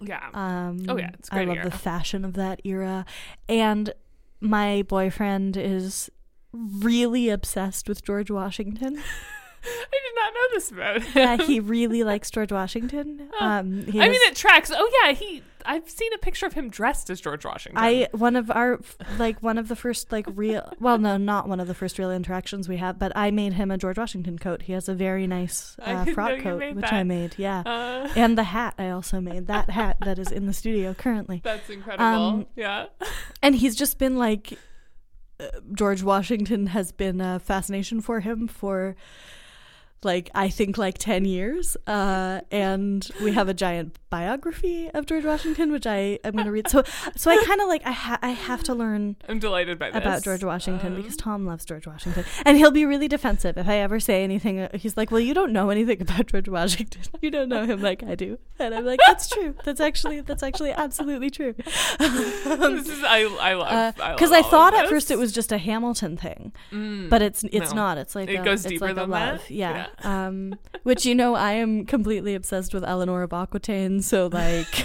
[0.00, 0.28] Yeah.
[0.34, 1.70] Um, Oh, yeah, it's a I great love era.
[1.70, 3.04] the fashion of that era,
[3.48, 3.92] and
[4.40, 6.10] my boyfriend is
[6.52, 9.00] really obsessed with George Washington.
[9.64, 11.12] I did not know this about him.
[11.14, 13.28] yeah, he really likes George Washington.
[13.40, 14.70] Um, he I mean, it tracks.
[14.74, 15.42] Oh yeah, he.
[15.66, 17.82] I've seen a picture of him dressed as George Washington.
[17.82, 18.80] I one of our
[19.18, 22.10] like one of the first like real well no not one of the first real
[22.10, 24.62] interactions we have but I made him a George Washington coat.
[24.62, 26.92] He has a very nice uh, frock coat which that.
[26.92, 27.34] I made.
[27.36, 27.64] Yeah.
[27.66, 29.48] Uh, and the hat I also made.
[29.48, 31.42] That hat that is in the studio currently.
[31.44, 32.04] that's incredible.
[32.04, 32.86] Um, yeah.
[33.42, 34.56] And he's just been like
[35.40, 38.96] uh, George Washington has been a fascination for him for
[40.04, 45.24] like I think like 10 years uh and we have a giant biography of George
[45.24, 46.82] Washington which I I'm going to read so
[47.16, 50.00] so I kind of like I ha- I have to learn I'm delighted by this.
[50.00, 53.68] about George Washington Um, because Tom loves George Washington and he'll be really defensive if
[53.68, 57.02] I ever say anything uh, he's like well you don't know anything about George Washington
[57.20, 60.42] you don't know him like I do and I'm like that's true that's actually that's
[60.44, 61.54] actually absolutely true
[61.98, 63.24] this is I.
[63.40, 63.94] I love.
[63.96, 67.08] because I, I, thought at first it was just a Hamilton thing, Mm.
[67.08, 67.76] but it's it's No.
[67.76, 67.98] not.
[67.98, 69.38] It's like It a, goes it's deeper like than love.
[69.40, 69.50] that?
[69.50, 69.87] Yeah.
[70.02, 74.02] Um, which you know, I am completely obsessed with Eleanor of Aquitaine.
[74.02, 74.84] So like,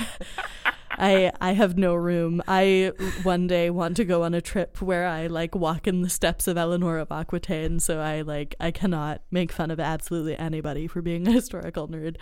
[0.97, 2.41] I I have no room.
[2.47, 2.91] I
[3.23, 6.47] one day want to go on a trip where I like walk in the steps
[6.47, 7.79] of Eleanor of Aquitaine.
[7.79, 12.17] So I like I cannot make fun of absolutely anybody for being a historical nerd.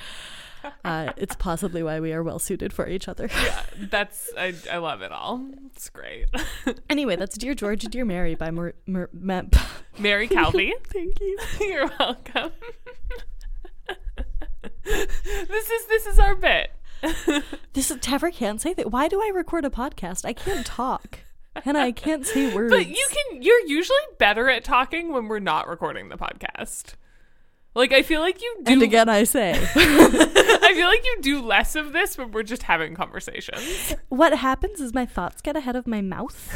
[0.86, 3.28] Uh, it's possibly why we are well suited for each other.
[3.44, 4.54] yeah, that's I.
[4.72, 5.44] I love it all.
[5.66, 6.26] It's great.
[6.90, 9.42] anyway, that's Dear George, Dear Mary by Mer- Mer- Ma-
[9.98, 10.74] Mary Calvi.
[10.84, 11.38] Thank you.
[11.60, 12.52] You're welcome.
[14.84, 16.72] this is this is our bit.
[17.74, 18.92] This is Tevra can't say that.
[18.92, 20.26] Why do I record a podcast?
[20.26, 21.20] I can't talk.
[21.66, 22.72] And I can't say words.
[22.76, 23.42] But you can.
[23.42, 26.96] You're usually better at talking when we're not recording the podcast.
[27.74, 28.74] Like I feel like you do.
[28.74, 32.64] And again, I say, I feel like you do less of this when we're just
[32.64, 33.96] having conversations.
[34.10, 36.54] what happens is my thoughts get ahead of my mouth,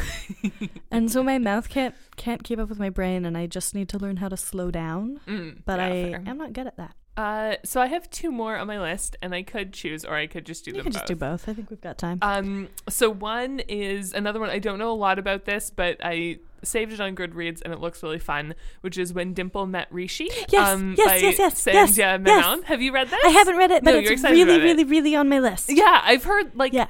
[0.90, 3.88] and so my mouth can't can't keep up with my brain, and I just need
[3.90, 5.20] to learn how to slow down.
[5.26, 6.22] Mm, But yeah, I fair.
[6.26, 6.94] am not good at that.
[7.16, 10.26] Uh, so I have two more on my list, and I could choose, or I
[10.26, 11.00] could just do You them can both.
[11.02, 11.48] just do both.
[11.48, 12.18] I think we've got time.
[12.20, 14.50] Um, so one is another one.
[14.50, 17.80] I don't know a lot about this, but I saved it on Goodreads, and it
[17.80, 18.54] looks really fun.
[18.82, 20.28] Which is when Dimple met Rishi.
[20.50, 22.58] Yes, um, yes, by yes, yes, Sandhya yes, Menon.
[22.58, 22.62] yes.
[22.64, 23.20] Have you read this?
[23.24, 24.62] I haven't read it, but No, it's really, it.
[24.62, 25.70] really, really on my list.
[25.72, 26.72] Yeah, I've heard like.
[26.74, 26.88] Yeah.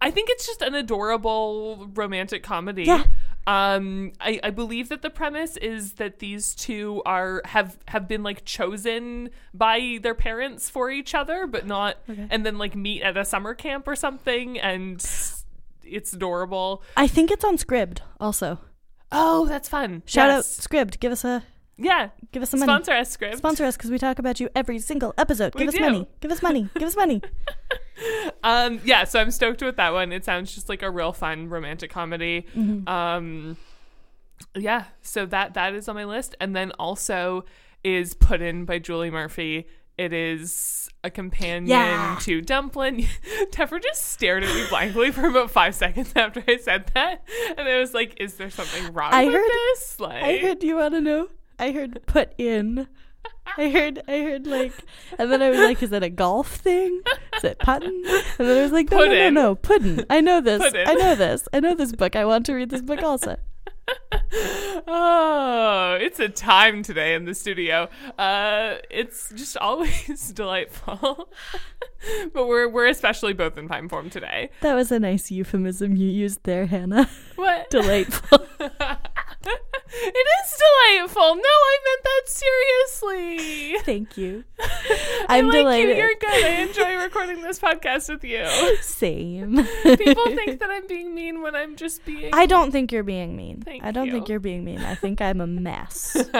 [0.00, 2.84] I think it's just an adorable romantic comedy.
[2.84, 3.02] Yeah.
[3.48, 8.22] Um, I, I believe that the premise is that these two are have have been
[8.22, 12.26] like chosen by their parents for each other, but not, Okay.
[12.30, 14.96] and then like meet at a summer camp or something, and
[15.82, 16.82] it's adorable.
[16.94, 18.58] I think it's on Scribd also.
[19.10, 20.02] Oh, that's fun!
[20.04, 20.58] Shout Yes.
[20.58, 21.00] out Scribd.
[21.00, 21.42] Give us a
[21.78, 22.10] yeah.
[22.32, 22.70] give us some money.
[22.70, 23.36] Sponsor us, Scribd.
[23.36, 25.54] Sponsor us because we talk about you every single episode.
[25.54, 25.80] We Give us do.
[25.80, 26.08] money.
[26.20, 26.68] Give us money.
[26.74, 27.22] Give us money.
[28.44, 30.12] Um, yeah, so I'm stoked with that one.
[30.12, 32.46] It sounds just like a real fun romantic comedy.
[32.56, 32.88] Mm-hmm.
[32.88, 33.56] Um,
[34.54, 37.44] yeah, so that that is on my list, and then also
[37.82, 39.66] is put in by Julie Murphy
[39.98, 42.16] it is a companion Yeah.
[42.22, 43.04] to Dumplin.
[43.50, 47.24] Tefra just stared at me blankly for about five seconds after I said that,
[47.56, 50.62] and I was like, "Is there something wrong I with heard- this?" Like, I heard.
[50.62, 51.28] You want to know?
[51.58, 52.88] I heard put in.
[53.56, 54.02] I heard.
[54.06, 54.72] I heard like,
[55.18, 57.00] and then I was like, "Is it a golf thing?
[57.36, 58.02] Is it puttin?"
[58.38, 60.04] And then I was like, "No, no, no, no, puddin.
[60.10, 60.62] I know this.
[60.74, 61.48] I know this.
[61.52, 62.14] I know this book.
[62.14, 63.36] I want to read this book also."
[64.86, 67.88] oh, it's a time today in the studio.
[68.18, 71.30] Uh, it's just always delightful,
[72.32, 74.50] but we're we're especially both in time form today.
[74.60, 77.08] That was a nice euphemism you used there, Hannah.
[77.36, 77.70] What?
[77.70, 78.46] Delightful.
[79.50, 80.62] It is
[80.96, 81.34] delightful.
[81.34, 83.78] No, I meant that seriously.
[83.84, 84.44] Thank you.
[85.28, 85.96] I'm like delighted.
[85.96, 86.02] you.
[86.02, 86.44] You're good.
[86.44, 88.46] I enjoy recording this podcast with you.
[88.82, 89.56] Same.
[89.82, 92.30] People think that I'm being mean when I'm just being.
[92.32, 93.62] I don't think you're being mean.
[93.62, 94.34] Thank I don't think you.
[94.34, 94.80] you're being mean.
[94.80, 96.16] I think I'm a mess.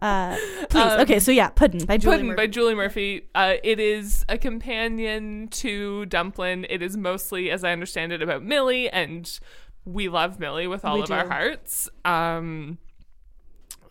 [0.00, 0.36] Uh,
[0.68, 0.82] please.
[0.82, 2.36] Um, okay, so yeah, Puddin' by Julie Puddin' Murphy.
[2.36, 3.28] by Julie Murphy.
[3.34, 6.66] Uh, it is a companion to Dumplin.
[6.68, 9.38] It is mostly, as I understand it, about Millie, and
[9.84, 11.88] we love Millie with all We of our hearts.
[12.04, 12.78] Um,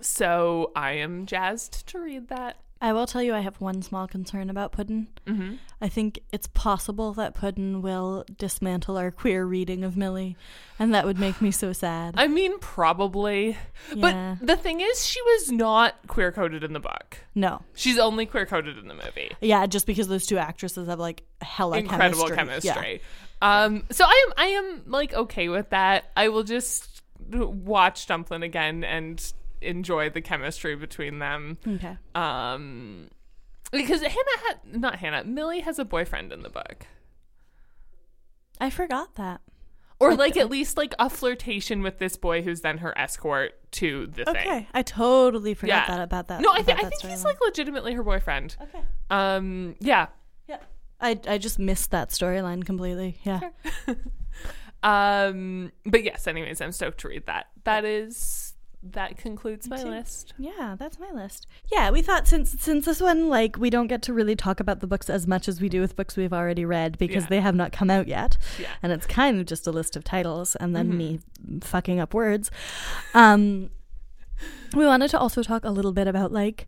[0.02, 2.58] so I am jazzed to read that.
[2.84, 5.08] I will tell you, I have one small concern about Puddin'.
[5.26, 5.54] Mm-hmm.
[5.82, 10.36] I think it's possible that Puddin' will dismantle our queer reading of Millie,
[10.78, 12.16] and that would make me so sad.
[12.18, 13.58] I mean, probably.
[13.96, 14.36] Yeah.
[14.40, 17.20] But the thing is, she was not queer coded in the book.
[17.34, 17.62] no.
[17.74, 19.32] She's only queer coded in the movie.
[19.40, 22.70] Yeah, just because those two actresses have like hella Incredible chemistry.
[22.70, 23.02] chemistry.
[23.42, 26.12] Um, so I am, I am like okay with that.
[26.18, 31.58] I will just watch Dumplin again and enjoy the chemistry between them.
[31.68, 31.98] Okay.
[32.16, 33.10] Um,
[33.72, 36.86] because Hannah had not Hannah, Millie has a boyfriend in the book,
[38.62, 39.42] I forgot that.
[40.00, 44.08] or like at least like a flirtation with this boy who's then her escort to
[44.08, 44.36] the thing.
[44.36, 45.96] Okay, I totally forgot Yeah.
[45.98, 46.42] that about that.
[46.42, 48.56] No, I think I think he's like legitimately her boyfriend.
[48.62, 48.82] okay.
[49.10, 50.08] Um, yeah.
[50.48, 50.60] Yeah.
[51.00, 53.18] I I just missed that storyline completely.
[53.24, 53.50] Yeah.
[54.82, 56.28] Um, but yes.
[56.28, 57.48] Anyways, I'm stoked to read that.
[57.64, 58.53] That is
[58.92, 60.34] that concludes my list.
[60.38, 61.48] Yeah, that's my list.
[61.72, 64.82] Yeah, we thought since since this one like we don't get to really talk about
[64.82, 67.30] the books as much as we do with books we've already read because Yeah.
[67.30, 68.38] they have not come out yet.
[68.60, 68.68] Yeah.
[68.84, 70.98] And it's kind of just a list of titles and then Mhm.
[70.98, 71.20] me
[71.62, 72.52] fucking up words.
[73.14, 73.70] Um
[74.76, 76.68] we wanted to also talk a little bit about like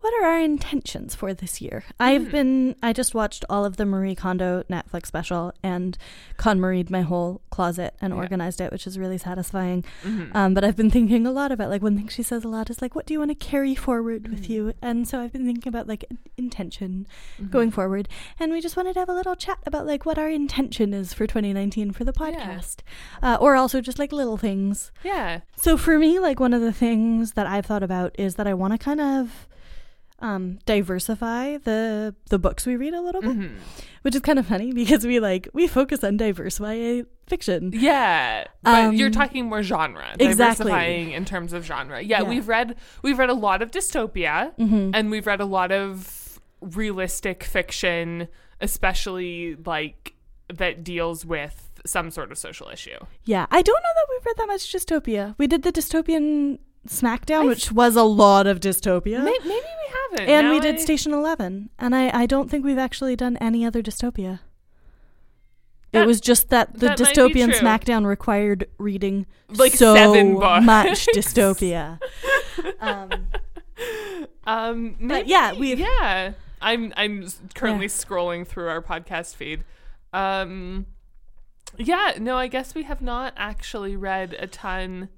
[0.00, 1.84] what are our intentions for this year?
[1.98, 2.30] I've Hmm.
[2.30, 5.98] been I just watched all of the Marie Kondo Netflix special and
[6.38, 8.18] KonMaried my whole closet and Yeah.
[8.20, 9.84] organized it, which is really satisfying.
[10.04, 10.34] Mhm.
[10.34, 12.70] Um, but I've been thinking a lot about like one thing she says a lot
[12.70, 14.48] is like, what do you want to carry forward with Mm.
[14.50, 14.72] you?
[14.80, 16.04] And so I've been thinking about like
[16.36, 17.06] intention
[17.40, 17.50] Mhm.
[17.50, 18.08] going forward,
[18.38, 21.12] and we just wanted to have a little chat about like what our intention is
[21.12, 22.24] for 2019 for the Yeah.
[22.26, 22.76] podcast,
[23.22, 24.92] uh, or also just like little things.
[25.02, 25.40] Yeah.
[25.56, 28.54] So for me, like one of the things that I've thought about is that I
[28.54, 29.48] want to kind of
[30.20, 33.52] um, diversify the the books we read a little bit, Mhm.
[34.02, 37.70] which is kind of funny because we like we focus on diverse YA fiction.
[37.74, 40.66] Yeah, but Um, you're talking more genre, exactly.
[40.70, 42.00] diversifying in terms of genre.
[42.00, 42.28] Yeah, Yeah.
[42.28, 44.90] we've read we've read a lot of dystopia, Mm-hmm.
[44.94, 48.26] and we've read a lot of realistic fiction,
[48.60, 50.14] especially like
[50.52, 52.98] that deals with some sort of social issue.
[53.24, 55.34] Yeah, I don't know that we've read that much dystopia.
[55.38, 59.22] We did the dystopian Smackdown, I which was a lot of dystopia.
[59.22, 59.64] May- Maybe,
[60.10, 61.70] haven't, and Now we did I- Station 11.
[61.78, 64.40] And I, I don't think we've actually done any other dystopia.
[65.92, 67.52] That- it was just that the that dystopian.
[67.54, 69.94] Smackdown required reading Like so
[70.60, 71.98] much dystopia.
[72.80, 73.10] um,
[74.46, 76.32] Um, maybe, yeah, we've- yeah.
[76.60, 77.90] I'm I'm currently Yeah.
[77.92, 79.62] scrolling through our podcast feed.
[80.12, 80.86] Um,
[81.76, 85.08] yeah, no, I guess we have not actually read a ton.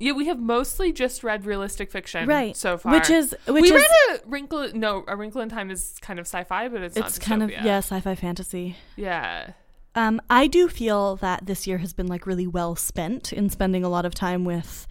[0.00, 2.56] Yeah, we have mostly just read realistic fiction, right.
[2.56, 4.70] So far, Which is, which we is, read a wrinkle.
[4.74, 7.50] No, a wrinkle in time is kind of sci-fi, but it's, not it's kind of,
[7.50, 8.76] yeah, sci fi fantasy.
[8.96, 9.50] yeah,
[9.96, 13.82] Um, I do feel that this year has been like really well spent in spending
[13.82, 14.86] a lot of time with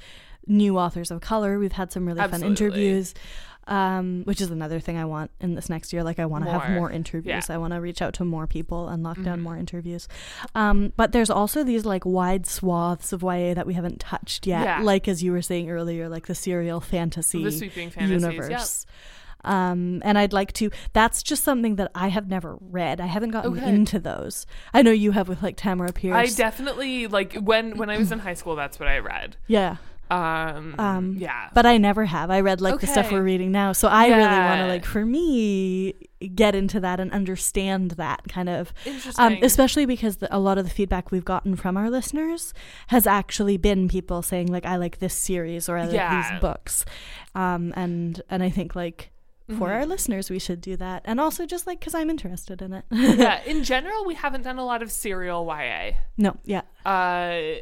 [0.46, 1.58] new authors of color.
[1.60, 3.14] We've had some really fun interviews,
[3.68, 6.02] um, which is another thing I want in this next year.
[6.04, 6.90] Like I want to have More.
[6.90, 7.46] interviews.
[7.50, 7.56] Yeah.
[7.56, 9.44] I want to reach out to more people and lock down Mhm.
[9.44, 10.08] more interviews.
[10.56, 14.64] Um, but there's also these like wide swaths of YA that we haven't touched yet.
[14.64, 14.80] Yeah.
[14.82, 18.24] Like as you were saying earlier, like the serial fantasy the sweeping fantasies.
[18.24, 18.86] universe.
[19.44, 20.72] Um, and I'd like to.
[20.94, 23.00] That's just something that I have never read.
[23.00, 23.70] I haven't gotten Okay.
[23.70, 24.46] into those.
[24.74, 26.16] I know you have with like Tamora Pierce.
[26.16, 28.56] I definitely like when when I was in high school.
[28.56, 29.38] That's what I read.
[29.46, 29.78] yeah,
[30.10, 32.30] Um, Um, yeah, but I never have.
[32.32, 35.06] I read like the stuff we're reading now, so I really want to like for
[35.06, 35.94] me
[36.36, 39.24] get into that and understand that kind of interesting.
[39.24, 42.54] um, especially because the, a lot of the feedback we've gotten from our listeners
[42.88, 46.32] has actually been people saying like I like this series or I like Yeah.
[46.32, 46.86] these books,
[47.36, 49.12] um, and and I think like
[49.50, 49.76] for Mhm.
[49.76, 51.04] our listeners, we should do that.
[51.06, 52.84] And also just like because I'm interested in it.
[52.92, 55.92] yeah, in general, we haven't done a lot of serial YA.
[56.18, 56.62] no, yeah.
[56.86, 57.60] uh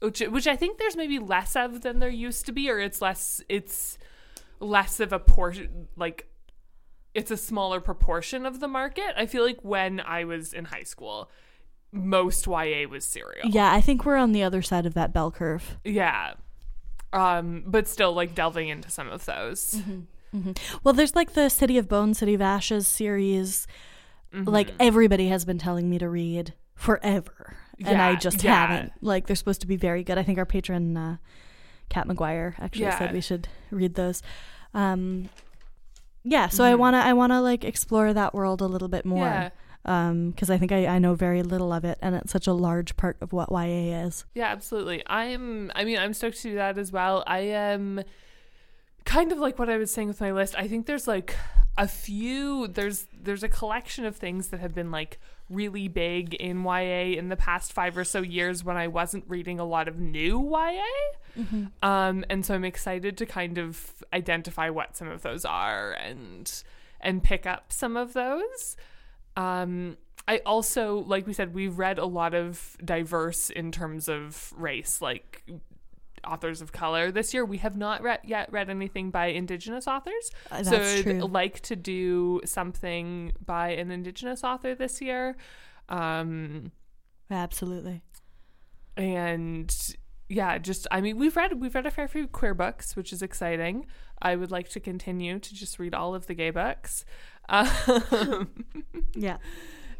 [0.00, 3.00] which which I think there's maybe less of than there used to be or it's
[3.00, 3.98] less it's
[4.58, 6.26] less of a portion like
[7.14, 9.14] it's a smaller proportion of the market.
[9.16, 11.30] I feel like when I was in high school,
[11.92, 13.48] most YA was serial.
[13.48, 15.76] Yeah, I think we're on the other side of that bell curve.
[15.84, 16.34] Yeah.
[17.12, 19.80] Um but still like delving into some of those.
[20.84, 23.66] Well, there's like the City of Bones, City of Ashes series.
[24.32, 24.76] Like Mm-hmm.
[24.78, 28.66] everybody has been telling me to read forever, and I just yeah.
[28.66, 28.92] haven't.
[29.00, 30.18] Like they're supposed to be very good.
[30.18, 31.16] I think our patron uh,
[31.88, 32.98] Kat McGuire actually Yeah.
[32.98, 34.22] said we should read those.
[34.74, 35.28] Um,
[36.22, 39.24] yeah, so I wanna I wanna like explore that world a little bit more.
[39.24, 39.50] Yeah.
[39.86, 42.52] Um, because I think I, I know very little of it, and it's such a
[42.52, 44.26] large part of what YA is.
[44.34, 45.02] Yeah, absolutely.
[45.06, 47.24] I'm I mean, I'm stoked to do that as well.
[47.26, 48.02] I am
[49.04, 50.54] kind of like what I was saying with my list.
[50.58, 51.34] I think there's like
[51.78, 55.18] a few there's there's a collection of things that have been like
[55.50, 59.60] really big in YA in the past 5 or so years when I wasn't reading
[59.60, 60.82] a lot of new YA.
[61.82, 66.62] Um and so I'm excited to kind of identify what some of those are and
[67.00, 68.76] and pick up some of those.
[69.36, 69.96] Um,
[70.28, 75.00] I also, like we said, we've read a lot of diverse in terms of race,
[75.00, 75.42] like
[76.26, 77.44] authors of color this year.
[77.44, 80.30] We have not re- yet read anything by Indigenous authors.
[80.50, 81.20] Uh, so I'd true.
[81.20, 85.36] like to do something by an Indigenous author this year.
[85.88, 86.72] Um,
[87.30, 88.02] Absolutely.
[88.96, 89.74] and
[90.28, 93.22] yeah, just I mean, we've read we've read a fair few queer books, which is
[93.22, 93.86] exciting.
[94.22, 97.04] I would like to continue to just read all of the gay books.
[97.48, 98.48] Um,
[99.16, 99.38] Yeah.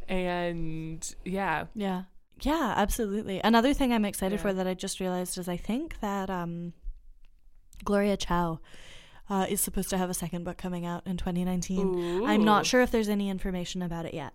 [0.09, 2.03] and yeah, Yeah.
[2.43, 3.41] Yeah, absolutely.
[3.43, 4.43] Another thing I'm excited Yeah.
[4.43, 6.73] for that I just realized is I think that um,
[7.85, 8.61] Gloria Chao
[9.29, 12.25] uh, is supposed to have a second book coming out in 2019.
[12.27, 14.33] I'm not sure if there's any information about it yet.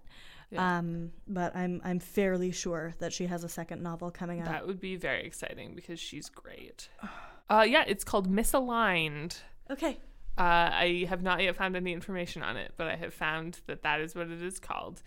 [0.52, 0.78] Yeah.
[0.78, 4.46] Um, but I'm I'm fairly sure that she has a second novel coming out.
[4.46, 6.89] That would be very exciting because she's great.
[7.48, 9.38] Uh, yeah, it's called Misaligned.
[9.70, 10.00] Okay.
[10.38, 10.41] Uh,
[10.74, 14.02] I have not yet found any information on it, but I have found that that
[14.02, 15.02] is what it is called.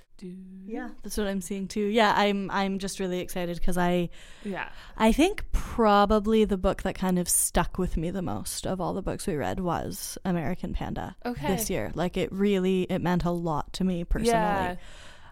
[0.66, 1.84] Yeah, that's what I'm seeing too.
[1.84, 4.08] Yeah, I'm I'm just really excited because I
[4.42, 8.80] yeah, I think probably the book that kind of stuck with me the most of
[8.80, 11.46] all the books we read was American Panda Okay.
[11.46, 11.92] this year.
[11.94, 14.32] Like it really it meant a lot to me personally.
[14.32, 14.76] yeah.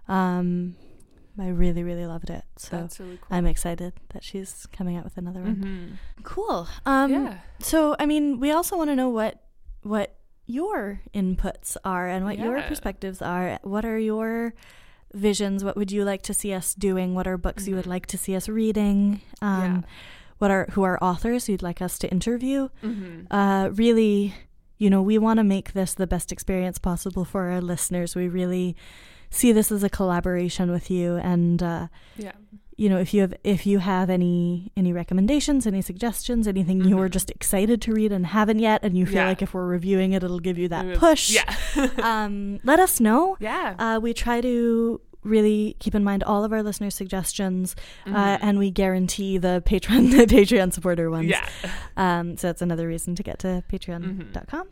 [0.08, 0.76] Um
[1.38, 2.44] I really really loved it.
[2.56, 3.36] So really cool.
[3.36, 5.98] I'm excited that she's coming out with another one.
[6.18, 6.22] Mhm.
[6.22, 6.68] Cool.
[6.84, 9.40] Um yeah, so I mean, we also want to know what
[9.86, 13.58] what your inputs are and what your perspectives are.
[13.62, 14.54] What are your
[15.14, 15.64] visions?
[15.64, 17.14] What would you like to see us doing?
[17.14, 17.94] What are books you would Mhm.
[17.96, 19.20] like to see us reading?
[19.42, 19.80] Um, Yeah.
[20.38, 22.68] What are who are authors you'd like us to interview?
[22.82, 23.26] Mhm.
[23.30, 24.34] Uh, really,
[24.76, 28.14] you know, we want to make this the best experience possible for our listeners.
[28.14, 28.76] We really
[29.30, 32.32] see this as a collaboration with you, and uh, yeah,
[32.76, 37.08] you know if you have if you have any any recommendations any suggestions anything you're
[37.08, 37.12] Mhm.
[37.18, 39.28] just excited to read and haven't yet and you feel Yeah.
[39.28, 41.54] like if we're reviewing it it'll give you that Uh, push Yeah,
[42.02, 43.74] um let us know yeah.
[43.78, 47.74] uh we try to really keep in mind all of our listeners suggestions
[48.06, 48.38] uh, Mhm.
[48.42, 51.48] and we guarantee the patreon the patreon supporter ones yeah,
[51.96, 54.68] um so that's another reason to get to patreon.com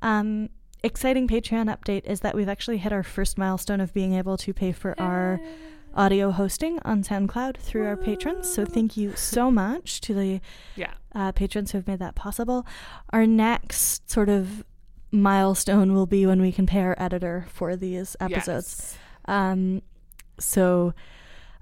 [0.00, 0.48] um
[0.84, 4.54] exciting patreon update is that we've actually hit our first milestone of being able to
[4.54, 5.40] pay for our
[5.98, 8.48] audio hosting on SoundCloud through our patrons.
[8.52, 10.40] So thank you so much to the
[10.76, 12.66] yeah, uh, patrons who have made that possible.
[13.10, 14.64] Our next sort of
[15.10, 18.96] milestone will be when we can pay our editor for these episodes.
[18.96, 18.98] Yes.
[19.26, 19.82] Um,
[20.38, 20.94] so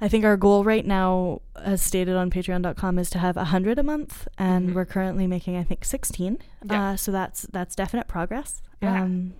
[0.01, 3.83] I think our goal right now, as stated on patreon.com, is to have 100 a
[3.83, 4.75] month, and Mhm.
[4.75, 6.38] we're currently making, I think, 16.
[6.64, 6.90] Yeah.
[6.90, 8.61] Uh, so that's that's definite progress.
[8.83, 9.03] Yeah.
[9.03, 9.33] Um,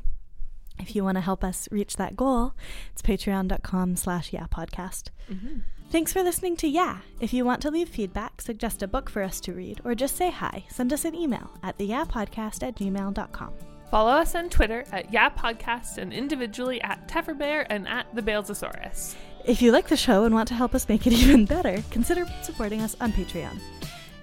[0.79, 2.55] if you want to help us reach that goal,
[2.93, 5.11] it's patreon.com slash yeah podcast.
[5.31, 5.63] Mhm.
[5.91, 6.99] Thanks for listening to Yeah.
[7.21, 10.17] If you want to leave feedback, suggest a book for us to read, or just
[10.17, 13.53] say hi, send us an email at theyapodcast at gmail.com.
[13.91, 19.15] Follow us on Twitter at Yeah Podcast and individually at Tefferbear and at the Balesosaurus.
[19.45, 22.27] If you like the show and want to help us make it even better, consider
[22.43, 23.57] supporting us on Patreon.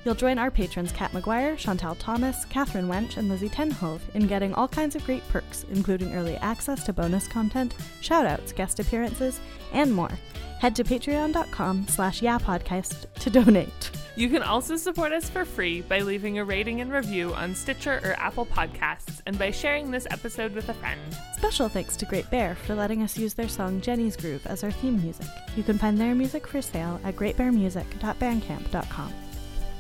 [0.06, 4.54] You'll join our patrons Kat McGuire, Chantal Thomas, Catherine Wench, and Lizzie Tenhove in getting
[4.54, 9.40] all kinds of great perks, including early access to bonus content, shoutouts, guest appearances,
[9.72, 10.12] and more.
[10.60, 13.92] Head to patreon.com slash yapodcast to donate.
[14.16, 18.00] You can also support us for free by leaving a rating and review on Stitcher
[18.04, 21.02] or Apple Podcasts and by sharing this episode with a friend.
[21.36, 24.72] Special thanks to Great Bear for letting us use their song Jenny's Groove as our
[24.72, 25.28] theme music.
[25.58, 29.14] You can find their music for sale at greatbearmusic.bandcamp.com.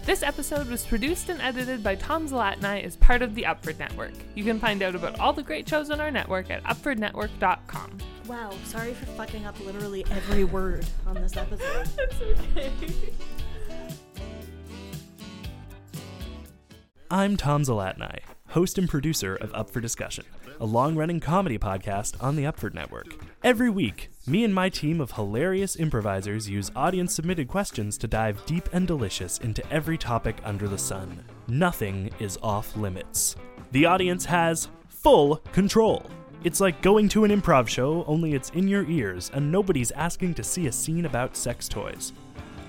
[0.05, 4.11] This episode was produced and edited by Tom Zalatni as part of the Upford Network.
[4.35, 7.97] You can find out about all the great shows on our network at upfordnetwork.com.
[8.27, 11.85] Wow, sorry for fucking up literally every word on this episode.
[11.95, 12.71] That's okay.
[17.09, 18.19] I'm Tom Zalatni,
[18.53, 20.23] host and producer of Up for Discussion,
[20.59, 23.07] a long running comedy podcast on the Upford Network.
[23.43, 28.45] Every week, me and my team of hilarious improvisers use audience submitted questions to dive
[28.45, 31.23] deep and delicious into every topic under the sun.
[31.47, 33.35] Nothing is off limits.
[33.71, 36.05] The audience has full control.
[36.43, 40.35] It's like going to an improv show, only it's in your ears, and nobody's asking
[40.35, 42.13] to see a scene about sex toys.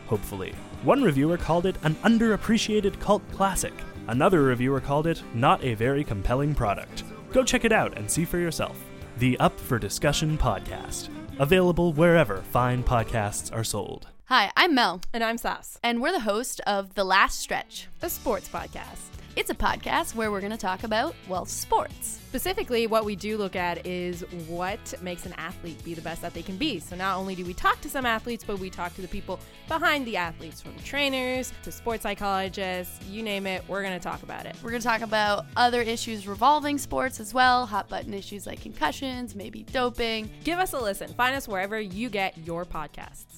[0.07, 0.55] Hopefully.
[0.83, 3.75] One reviewer called it an underappreciated cult classic.
[4.09, 7.05] Another reviewer called it not a very compelling product.
[7.33, 8.79] Go check it out and see for yourself.
[9.19, 11.09] The Up for Discussion podcast.
[11.39, 14.09] Available wherever fine podcasts are sold.
[14.27, 17.89] Hi, I'm Mel, And I'm Sass, and we're the host of The Last Stretch.
[18.03, 19.09] a sports podcast.
[19.37, 22.21] It's a podcast where we're going to talk about, well, sports.
[22.29, 26.35] Specifically, what we do look at is what makes an athlete be the best that
[26.35, 26.79] they can be.
[26.79, 29.41] So, not only do we talk to some athletes, but we talk to the people
[29.67, 34.23] behind the athletes from trainers to sports psychologists, you name it, we're going to talk
[34.23, 34.55] about it.
[34.63, 38.61] We're going to talk about other issues revolving sports as well, hot button issues like
[38.61, 40.31] concussions, maybe doping.
[40.45, 41.13] Give us a listen.
[41.15, 43.34] Find us wherever you get your podcasts.